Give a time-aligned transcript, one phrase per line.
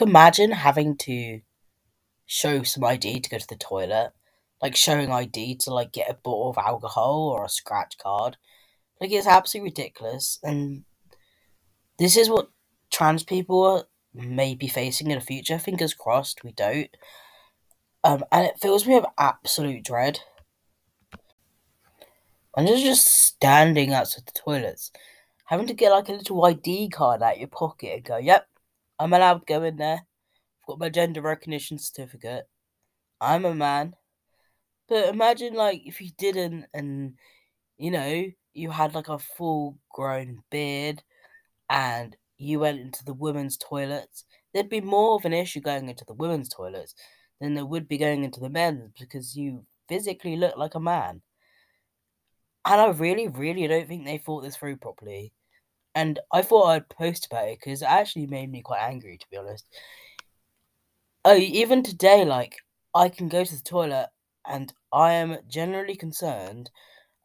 [0.00, 1.40] imagine having to
[2.26, 4.12] show some ID to go to the toilet?
[4.62, 8.36] Like showing ID to like get a bottle of alcohol or a scratch card.
[9.00, 10.84] Like it's absolutely ridiculous and
[11.98, 12.50] this is what
[12.90, 13.84] trans people
[14.14, 15.58] may be facing in the future.
[15.58, 16.90] Fingers crossed we don't.
[18.02, 20.20] Um, and it fills me with absolute dread.
[22.56, 24.92] I'm just, just standing outside the toilets,
[25.46, 28.46] having to get like a little ID card out your pocket and go, yep,
[28.98, 30.00] I'm allowed to go in there.
[30.02, 32.44] I've got my gender recognition certificate.
[33.20, 33.94] I'm a man.
[34.88, 37.14] But imagine like if you didn't and
[37.78, 41.02] you know, you had like a full grown beard
[41.68, 46.04] and you went into the women's toilets, there'd be more of an issue going into
[46.04, 46.94] the women's toilets
[47.40, 51.22] than there would be going into the men's because you physically look like a man.
[52.64, 55.32] And I really, really don't think they thought this through properly.
[55.94, 59.26] And I thought I'd post about it because it actually made me quite angry, to
[59.30, 59.66] be honest.
[61.24, 62.56] Oh, even today, like,
[62.94, 64.10] I can go to the toilet
[64.46, 66.70] and I am generally concerned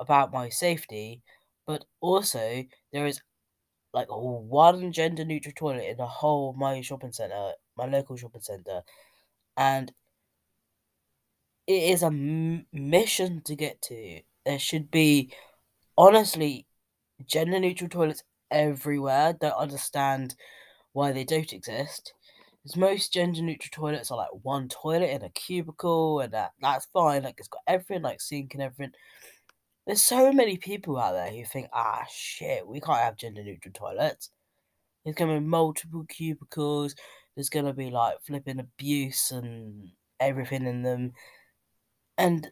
[0.00, 1.22] about my safety,
[1.66, 3.22] but also there is
[3.94, 8.84] like one gender neutral toilet in the whole my shopping centre, my local shopping centre,
[9.56, 9.92] and
[11.66, 14.20] it is a m- mission to get to.
[14.44, 15.32] There should be,
[15.98, 16.66] honestly,
[17.26, 19.32] gender neutral toilets everywhere.
[19.32, 20.34] Don't understand
[20.92, 22.12] why they don't exist.
[22.62, 26.86] Because most gender neutral toilets are like one toilet in a cubicle, and that that's
[26.92, 27.22] fine.
[27.22, 28.92] Like it's got everything, like sink and everything.
[29.86, 33.72] There's so many people out there who think, ah, shit, we can't have gender neutral
[33.72, 34.30] toilets.
[35.04, 36.94] There's gonna be multiple cubicles.
[37.34, 41.12] There's gonna be like flipping abuse and everything in them,
[42.18, 42.50] and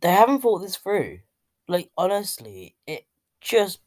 [0.00, 1.20] they haven't thought this through.
[1.68, 3.06] Like honestly, it
[3.40, 3.80] just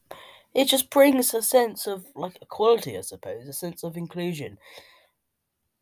[0.58, 4.58] it just brings a sense of like equality, I suppose, a sense of inclusion.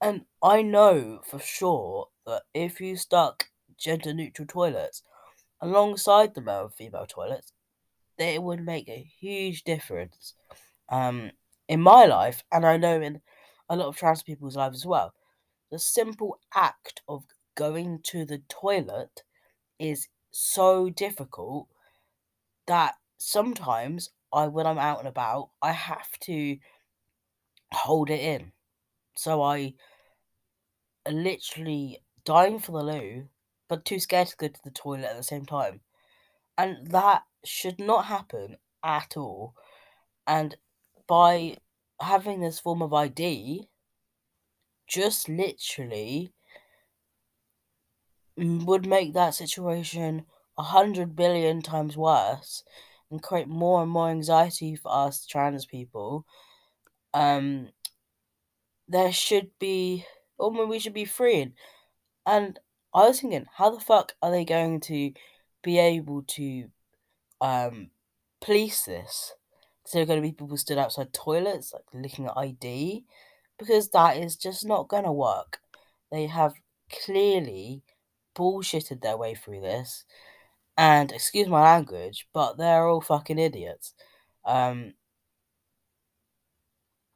[0.01, 3.45] And I know for sure that if you stuck
[3.77, 5.01] gender neutral toilets
[5.61, 7.53] alongside the male and female toilets,
[8.17, 10.33] it would make a huge difference
[10.89, 11.31] um,
[11.69, 13.21] in my life, and I know in
[13.69, 15.13] a lot of trans people's lives as well.
[15.71, 17.23] The simple act of
[17.55, 19.23] going to the toilet
[19.79, 21.69] is so difficult
[22.67, 26.57] that sometimes I, when I'm out and about, I have to
[27.71, 28.51] hold it in.
[29.15, 29.73] So I
[31.09, 33.29] literally dying for the loo,
[33.69, 35.81] but too scared to go to the toilet at the same time.
[36.57, 39.55] And that should not happen at all.
[40.27, 40.55] And
[41.07, 41.57] by
[42.01, 43.67] having this form of ID,
[44.87, 46.31] just literally
[48.37, 50.25] would make that situation
[50.57, 52.63] a hundred billion times worse
[53.11, 56.25] and create more and more anxiety for us trans people.
[57.13, 57.69] Um,
[58.87, 60.05] there should be,
[60.37, 61.53] or we should be freeing.
[62.25, 62.59] And
[62.93, 65.11] I was thinking, how the fuck are they going to
[65.63, 66.65] be able to
[67.41, 67.89] um,
[68.41, 69.33] police this?
[69.85, 73.05] So there are going to be people stood outside toilets, like looking at ID,
[73.59, 75.59] because that is just not going to work.
[76.11, 76.53] They have
[77.05, 77.83] clearly
[78.35, 80.05] bullshitted their way through this,
[80.77, 83.93] and excuse my language, but they're all fucking idiots.
[84.45, 84.93] Um,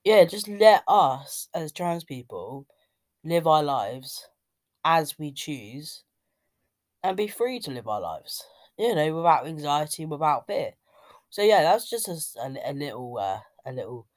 [0.03, 2.65] yeah, just let us as trans people
[3.23, 4.27] live our lives
[4.85, 6.03] as we choose
[7.03, 8.43] and be free to live our lives,
[8.77, 10.73] you know, without anxiety, without fear.
[11.29, 14.07] So yeah, that's just a, a, a little uh, a little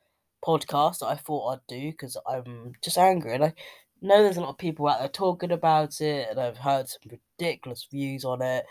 [0.44, 3.54] podcast that I thought I'd do because I'm just angry and I
[4.00, 7.02] know there's a lot of people out there talking about it and I've heard some
[7.38, 8.64] ridiculous views on it.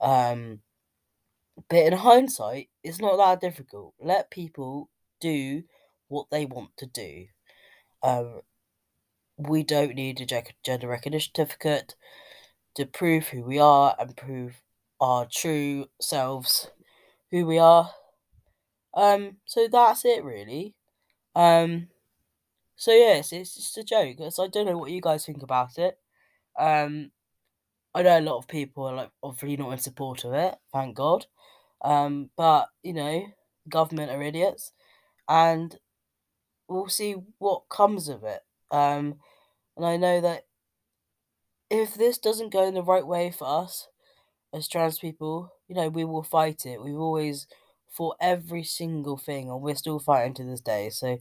[0.00, 0.60] Um,
[1.68, 3.94] but in hindsight, it's not that difficult.
[4.00, 4.90] Let people
[5.20, 5.62] do
[6.08, 7.26] what they want to do.
[8.02, 8.40] Um,
[9.36, 11.94] we don't need a gender recognition certificate
[12.74, 14.62] to prove who we are and prove
[15.00, 16.70] our true selves,
[17.30, 17.90] who we are.
[18.94, 20.74] Um, so that's it really.
[21.34, 21.88] Um,
[22.76, 24.18] so yes, it's just a joke.
[24.30, 25.98] So I don't know what you guys think about it.
[26.58, 27.10] Um,
[27.94, 30.96] I know a lot of people are like obviously not in support of it, thank
[30.96, 31.26] God.
[31.82, 33.26] Um, but you know,
[33.68, 34.72] government are idiots,
[35.28, 35.78] and
[36.68, 38.42] we'll see what comes of it.
[38.70, 39.16] Um,
[39.76, 40.44] and I know that
[41.70, 43.88] if this doesn't go in the right way for us
[44.54, 46.82] as trans people, you know, we will fight it.
[46.82, 47.46] We've always
[47.90, 50.90] fought every single thing, and we're still fighting to this day.
[50.90, 51.18] So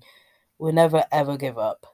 [0.59, 1.92] we'll never ever give up.